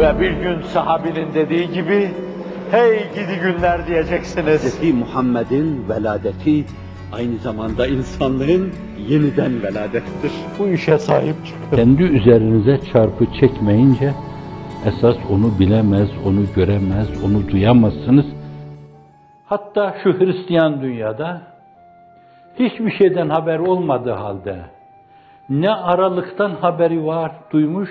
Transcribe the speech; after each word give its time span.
Ve 0.00 0.20
bir 0.20 0.30
gün 0.30 0.62
sahabinin 0.62 1.34
dediği 1.34 1.70
gibi, 1.72 2.10
hey 2.70 2.98
gidi 3.14 3.40
günler 3.42 3.86
diyeceksiniz. 3.86 4.82
Hz. 4.82 4.94
Muhammed'in 4.94 5.88
veladeti 5.88 6.64
aynı 7.12 7.36
zamanda 7.38 7.86
insanlığın 7.86 8.72
yeniden 9.08 9.62
veladettir. 9.62 10.32
Bu 10.58 10.68
işe 10.68 10.98
sahip 10.98 11.34
çıkın. 11.46 11.76
Kendi 11.76 12.02
üzerinize 12.02 12.78
çarpı 12.92 13.26
çekmeyince 13.40 14.12
esas 14.86 15.16
onu 15.30 15.58
bilemez, 15.58 16.08
onu 16.26 16.40
göremez, 16.56 17.24
onu 17.24 17.48
duyamazsınız. 17.48 18.26
Hatta 19.46 19.94
şu 20.02 20.20
Hristiyan 20.20 20.82
dünyada 20.82 21.42
hiçbir 22.58 22.90
şeyden 22.98 23.28
haber 23.28 23.58
olmadığı 23.58 24.12
halde 24.12 24.56
ne 25.50 25.70
aralıktan 25.70 26.50
haberi 26.50 27.06
var, 27.06 27.32
duymuş, 27.52 27.90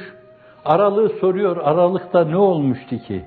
aralığı 0.69 1.09
soruyor, 1.09 1.57
aralıkta 1.57 2.25
ne 2.25 2.37
olmuştu 2.37 2.97
ki? 2.97 3.25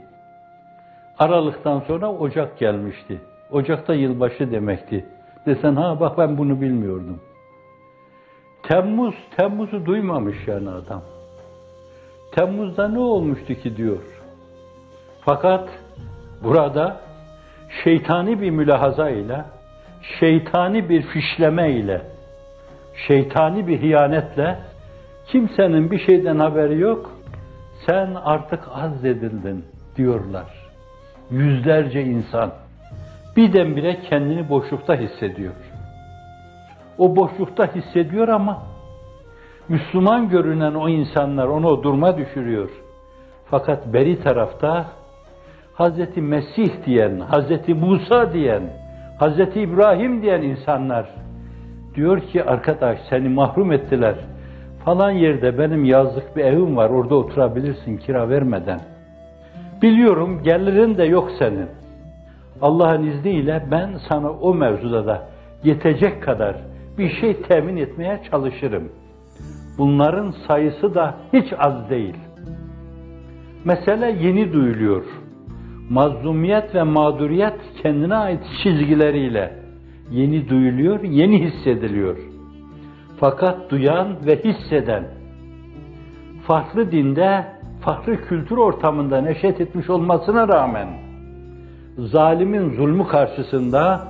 Aralıktan 1.19 1.81
sonra 1.81 2.13
Ocak 2.13 2.59
gelmişti. 2.59 3.21
Ocakta 3.51 3.95
yılbaşı 3.95 4.51
demekti. 4.51 5.07
Desen 5.47 5.77
ha 5.77 6.01
bak 6.01 6.19
ben 6.19 6.39
bunu 6.39 6.61
bilmiyordum. 6.61 7.21
Temmuz, 8.63 9.15
Temmuz'u 9.37 9.87
duymamış 9.87 10.37
yani 10.47 10.71
adam. 10.71 11.03
Temmuz'da 12.33 12.89
ne 12.89 12.99
olmuştu 12.99 13.55
ki 13.55 13.77
diyor. 13.77 14.03
Fakat 15.21 15.69
burada 16.43 17.01
şeytani 17.85 18.41
bir 18.41 18.51
mülahaza 18.51 19.11
ile, 19.11 19.45
şeytani 20.21 20.89
bir 20.89 21.03
fişleme 21.03 21.73
ile, 21.73 22.03
şeytani 23.09 23.67
bir 23.67 23.81
hiyanetle 23.81 24.59
kimsenin 25.27 25.91
bir 25.91 25.99
şeyden 25.99 26.39
haberi 26.39 26.79
yok. 26.79 27.12
Sen 27.87 28.15
artık 28.25 28.61
azledildin 28.75 29.65
diyorlar. 29.97 30.47
Yüzlerce 31.31 32.03
insan 32.03 32.51
birdenbire 33.37 34.01
kendini 34.01 34.49
boşlukta 34.49 34.95
hissediyor. 34.95 35.53
O 36.99 37.17
boşlukta 37.17 37.75
hissediyor 37.75 38.29
ama 38.29 38.63
Müslüman 39.69 40.29
görünen 40.29 40.75
o 40.75 40.89
insanlar 40.89 41.47
onu 41.47 41.69
o 41.69 41.83
duruma 41.83 42.17
düşürüyor. 42.17 42.71
Fakat 43.51 43.93
beri 43.93 44.23
tarafta 44.23 44.87
Hazreti 45.75 46.23
Mesih 46.23 46.71
diyen, 46.87 47.21
Hazreti 47.21 47.75
Musa 47.75 48.33
diyen, 48.33 48.63
Hazreti 49.19 49.61
İbrahim 49.61 50.23
diyen 50.23 50.43
insanlar 50.43 51.07
diyor 51.95 52.21
ki 52.21 52.45
arkadaş 52.45 52.99
seni 53.11 53.29
mahrum 53.29 53.73
ettiler. 53.73 54.15
Falan 54.85 55.11
yerde 55.11 55.59
benim 55.59 55.85
yazlık 55.85 56.37
bir 56.37 56.45
evim 56.45 56.77
var 56.77 56.91
orada 56.91 57.15
oturabilirsin 57.15 57.97
kira 57.97 58.29
vermeden. 58.29 58.81
Biliyorum 59.83 60.43
gelirin 60.43 60.99
de 60.99 61.05
yok 61.05 61.31
senin. 61.39 61.69
Allah'ın 62.63 63.07
izniyle 63.07 63.67
ben 63.71 63.91
sana 64.09 64.31
o 64.31 64.55
mevzuda 64.55 65.07
da 65.07 65.29
yetecek 65.65 66.23
kadar 66.23 66.57
bir 66.99 67.11
şey 67.11 67.43
temin 67.43 67.77
etmeye 67.77 68.21
çalışırım. 68.31 68.93
Bunların 69.79 70.35
sayısı 70.49 70.95
da 70.95 71.15
hiç 71.33 71.53
az 71.59 71.91
değil. 71.91 72.17
Mesele 73.65 74.17
yeni 74.21 74.53
duyuluyor. 74.53 75.05
Mazlumiyet 75.91 76.75
ve 76.75 76.83
mağduriyet 76.83 77.55
kendine 77.83 78.15
ait 78.15 78.41
çizgileriyle 78.63 79.53
yeni 80.11 80.49
duyuluyor, 80.49 81.03
yeni 81.03 81.45
hissediliyor. 81.45 82.32
Fakat 83.23 83.71
duyan 83.71 84.27
ve 84.27 84.43
hisseden, 84.45 85.05
farklı 86.47 86.93
dinde, 86.93 87.47
farklı 87.81 88.17
kültür 88.17 88.57
ortamında 88.57 89.21
neşet 89.21 89.61
etmiş 89.61 89.91
olmasına 89.91 90.49
rağmen, 90.49 90.89
zalimin 91.99 92.77
zulmü 92.77 93.07
karşısında, 93.07 94.09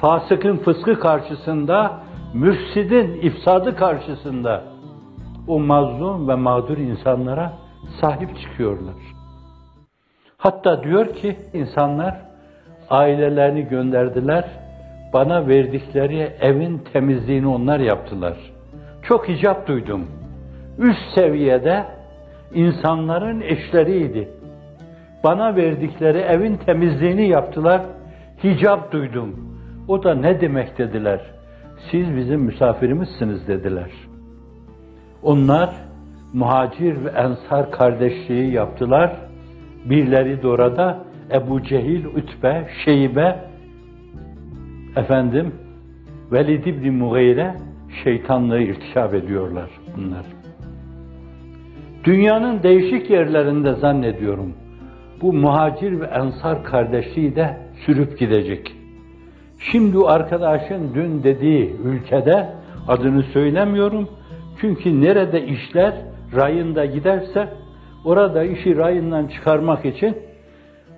fasıkın 0.00 0.56
fıskı 0.56 1.00
karşısında, 1.00 2.00
müfsidin 2.34 3.20
ifsadı 3.22 3.76
karşısında 3.76 4.64
o 5.48 5.60
mazlum 5.60 6.28
ve 6.28 6.34
mağdur 6.34 6.78
insanlara 6.78 7.52
sahip 8.00 8.30
çıkıyorlar. 8.40 8.94
Hatta 10.36 10.82
diyor 10.82 11.14
ki 11.14 11.36
insanlar 11.52 12.20
ailelerini 12.90 13.62
gönderdiler, 13.62 14.44
bana 15.12 15.48
verdikleri 15.48 16.32
evin 16.40 16.78
temizliğini 16.92 17.46
onlar 17.46 17.80
yaptılar. 17.80 18.51
Çok 19.02 19.28
icap 19.28 19.68
duydum. 19.68 20.06
Üst 20.78 21.14
seviyede 21.14 21.84
insanların 22.54 23.40
eşleriydi. 23.40 24.28
Bana 25.24 25.56
verdikleri 25.56 26.18
evin 26.18 26.56
temizliğini 26.56 27.28
yaptılar. 27.28 27.82
Hicap 28.44 28.92
duydum. 28.92 29.58
O 29.88 30.02
da 30.02 30.14
ne 30.14 30.40
demek 30.40 30.78
dediler. 30.78 31.20
Siz 31.90 32.16
bizim 32.16 32.40
misafirimizsiniz 32.40 33.48
dediler. 33.48 33.90
Onlar 35.22 35.70
muhacir 36.32 37.04
ve 37.04 37.08
ensar 37.08 37.70
kardeşliği 37.70 38.52
yaptılar. 38.52 39.16
Birleri 39.84 40.42
de 40.42 40.96
Ebu 41.32 41.62
Cehil, 41.62 42.04
Ütbe, 42.04 42.68
Şeybe, 42.84 43.36
efendim 44.96 45.54
Velid 46.32 46.64
ibn 46.64 46.90
Mughire 46.90 47.54
şeytanlığı 48.04 48.60
irtikap 48.60 49.14
ediyorlar 49.14 49.70
bunlar. 49.96 50.24
Dünyanın 52.04 52.62
değişik 52.62 53.10
yerlerinde 53.10 53.72
zannediyorum 53.72 54.54
bu 55.22 55.32
muhacir 55.32 56.00
ve 56.00 56.04
ensar 56.04 56.64
kardeşliği 56.64 57.36
de 57.36 57.56
sürüp 57.86 58.18
gidecek. 58.18 58.72
Şimdi 59.58 59.98
o 59.98 60.06
arkadaşın 60.06 60.94
dün 60.94 61.22
dediği 61.22 61.76
ülkede 61.84 62.48
adını 62.88 63.22
söylemiyorum. 63.22 64.08
Çünkü 64.60 65.00
nerede 65.00 65.46
işler 65.46 65.94
rayında 66.36 66.84
giderse 66.84 67.48
orada 68.04 68.44
işi 68.44 68.76
rayından 68.76 69.26
çıkarmak 69.26 69.84
için 69.84 70.16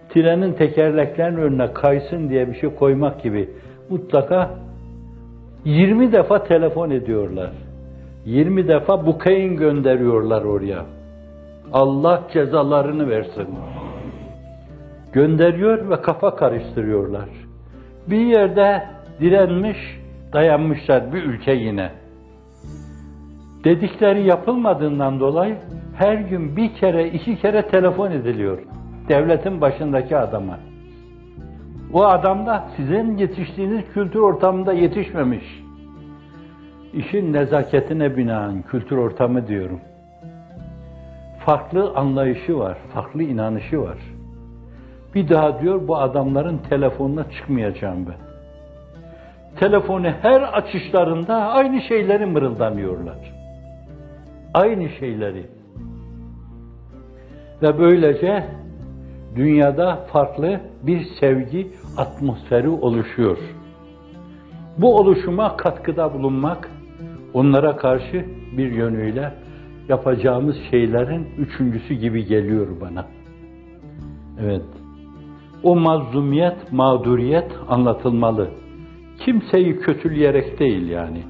trenin 0.08 0.52
tekerleklerinin 0.52 1.40
önüne 1.40 1.72
kaysın 1.72 2.28
diye 2.28 2.48
bir 2.48 2.54
şey 2.54 2.74
koymak 2.74 3.22
gibi 3.22 3.50
mutlaka 3.90 4.50
20 5.64 6.12
defa 6.12 6.44
telefon 6.44 6.90
ediyorlar. 6.90 7.50
20 8.24 8.68
defa 8.68 9.06
bukeyin 9.06 9.56
gönderiyorlar 9.56 10.42
oraya. 10.42 10.84
Allah 11.72 12.22
cezalarını 12.32 13.10
versin. 13.10 13.48
Gönderiyor 15.12 15.90
ve 15.90 16.02
kafa 16.02 16.36
karıştırıyorlar. 16.36 17.28
Bir 18.06 18.20
yerde 18.20 18.82
direnmiş, 19.20 19.78
dayanmışlar 20.32 21.12
bir 21.12 21.22
ülke 21.22 21.52
yine. 21.52 21.90
Dedikleri 23.64 24.26
yapılmadığından 24.26 25.20
dolayı 25.20 25.56
her 25.96 26.14
gün 26.14 26.56
bir 26.56 26.74
kere, 26.74 27.08
iki 27.08 27.36
kere 27.36 27.68
telefon 27.68 28.10
ediliyor. 28.10 28.58
Devletin 29.08 29.60
başındaki 29.60 30.16
adama. 30.16 30.58
O 31.92 32.04
adam 32.04 32.46
da 32.46 32.64
sizin 32.76 33.16
yetiştiğiniz 33.16 33.84
kültür 33.94 34.20
ortamında 34.20 34.72
yetişmemiş. 34.72 35.44
İşin 36.92 37.32
nezaketine 37.32 38.16
binaen 38.16 38.62
kültür 38.62 38.96
ortamı 38.96 39.46
diyorum. 39.48 39.80
Farklı 41.46 41.92
anlayışı 41.96 42.58
var, 42.58 42.78
farklı 42.94 43.22
inanışı 43.22 43.80
var. 43.82 43.98
Bir 45.14 45.28
daha 45.28 45.60
diyor 45.60 45.88
bu 45.88 45.96
adamların 45.96 46.58
telefonuna 46.58 47.30
çıkmayacağım 47.30 48.06
ben. 48.06 48.16
Telefonu 49.56 50.06
her 50.22 50.42
açışlarında 50.42 51.34
aynı 51.34 51.80
şeyleri 51.80 52.26
mırıldanıyorlar. 52.26 53.16
Aynı 54.54 54.88
şeyleri. 54.88 55.46
Ve 57.62 57.78
böylece 57.78 58.44
dünyada 59.36 60.06
farklı 60.12 60.60
bir 60.82 61.06
sevgi 61.20 61.68
atmosferi 61.96 62.68
oluşuyor. 62.68 63.38
Bu 64.78 64.96
oluşuma 64.96 65.56
katkıda 65.56 66.14
bulunmak, 66.14 66.70
onlara 67.34 67.76
karşı 67.76 68.24
bir 68.56 68.72
yönüyle 68.72 69.32
yapacağımız 69.88 70.56
şeylerin 70.70 71.26
üçüncüsü 71.38 71.94
gibi 71.94 72.26
geliyor 72.26 72.66
bana. 72.80 73.06
Evet. 74.40 74.64
O 75.62 75.76
mazlumiyet, 75.76 76.72
mağduriyet 76.72 77.52
anlatılmalı. 77.68 78.48
Kimseyi 79.24 79.76
kötüleyerek 79.78 80.58
değil 80.58 80.88
yani. 80.88 81.22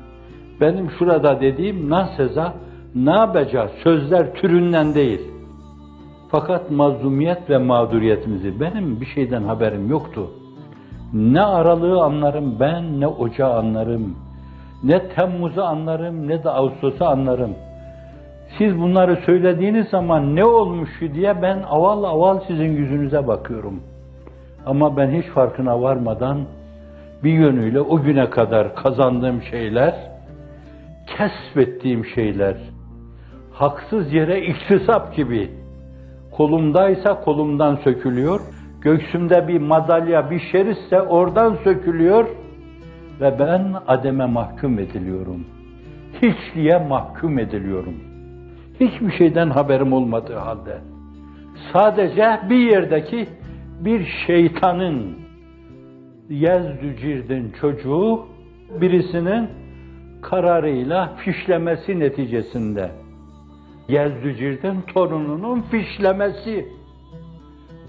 Benim 0.60 0.90
şurada 0.98 1.40
dediğim 1.40 1.90
naseza, 1.90 2.54
nabeca 2.94 3.68
sözler 3.84 4.34
türünden 4.34 4.94
değil. 4.94 5.20
Fakat 6.34 6.70
mazlumiyet 6.70 7.50
ve 7.50 7.58
mağduriyetimizi 7.58 8.60
benim 8.60 9.00
bir 9.00 9.06
şeyden 9.06 9.42
haberim 9.42 9.90
yoktu. 9.90 10.30
Ne 11.12 11.40
aralığı 11.40 12.02
anlarım 12.02 12.60
ben, 12.60 13.00
ne 13.00 13.06
ocağı 13.06 13.54
anlarım. 13.54 14.16
Ne 14.84 15.08
Temmuz'u 15.08 15.64
anlarım, 15.64 16.28
ne 16.28 16.44
de 16.44 16.50
Ağustos'u 16.50 17.04
anlarım. 17.04 17.54
Siz 18.58 18.78
bunları 18.78 19.16
söylediğiniz 19.26 19.88
zaman 19.88 20.36
ne 20.36 20.44
olmuş 20.44 20.90
diye 21.14 21.42
ben 21.42 21.62
aval 21.68 22.04
aval 22.04 22.40
sizin 22.46 22.72
yüzünüze 22.72 23.26
bakıyorum. 23.26 23.80
Ama 24.66 24.96
ben 24.96 25.10
hiç 25.10 25.26
farkına 25.26 25.82
varmadan 25.82 26.38
bir 27.24 27.32
yönüyle 27.32 27.80
o 27.80 28.02
güne 28.02 28.30
kadar 28.30 28.74
kazandığım 28.74 29.42
şeyler, 29.42 29.94
kesbettiğim 31.06 32.04
şeyler, 32.04 32.56
haksız 33.52 34.12
yere 34.12 34.46
iktisap 34.46 35.16
gibi 35.16 35.63
kolumdaysa 36.36 37.20
kolumdan 37.20 37.76
sökülüyor, 37.76 38.40
göğsümde 38.80 39.48
bir 39.48 39.60
madalya, 39.60 40.30
bir 40.30 40.40
şerifse 40.40 41.02
oradan 41.02 41.56
sökülüyor 41.64 42.26
ve 43.20 43.38
ben 43.38 43.74
ademe 43.86 44.26
mahkum 44.26 44.78
ediliyorum. 44.78 45.46
Hiçliğe 46.22 46.78
mahkum 46.78 47.38
ediliyorum. 47.38 47.94
Hiçbir 48.80 49.12
şeyden 49.12 49.50
haberim 49.50 49.92
olmadığı 49.92 50.36
halde. 50.36 50.78
Sadece 51.72 52.40
bir 52.50 52.70
yerdeki 52.70 53.28
bir 53.80 54.06
şeytanın 54.26 55.24
Yezdücirdin 56.30 57.52
çocuğu 57.60 58.26
birisinin 58.80 59.48
kararıyla 60.22 61.16
fişlemesi 61.16 62.00
neticesinde 62.00 62.90
Yezdücirdin 63.88 64.80
torununun 64.94 65.60
fişlemesi 65.60 66.66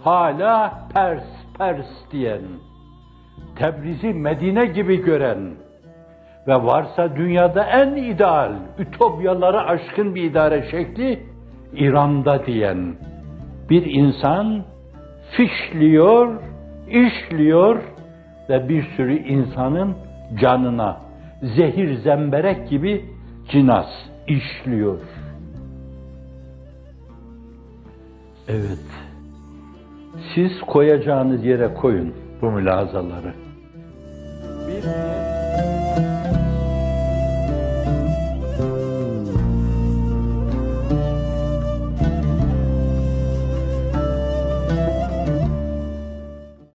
hala 0.03 0.88
Pers 0.94 1.24
Pers 1.57 1.88
diyen 2.12 2.42
Tebriz'i 3.56 4.13
Medine 4.13 4.65
gibi 4.65 5.01
gören 5.01 5.53
ve 6.47 6.56
varsa 6.56 7.15
dünyada 7.15 7.63
en 7.63 7.95
ideal, 7.95 8.51
ütopyaları 8.80 9.62
aşkın 9.62 10.15
bir 10.15 10.24
idare 10.24 10.68
şekli 10.71 11.19
İran'da 11.74 12.45
diyen 12.45 12.95
bir 13.69 13.86
insan 13.86 14.63
fişliyor, 15.31 16.42
işliyor 16.89 17.81
ve 18.50 18.69
bir 18.69 18.83
sürü 18.83 19.18
insanın 19.18 19.95
canına 20.42 20.97
zehir 21.42 21.94
zemberek 21.94 22.69
gibi 22.69 23.06
cinas 23.50 23.89
işliyor. 24.27 25.00
Evet, 28.47 28.80
siz 30.36 30.62
koyacağınız 30.62 31.45
yere 31.45 31.74
koyun 31.74 32.13
bu 32.42 32.51
mülazaları. 32.51 33.33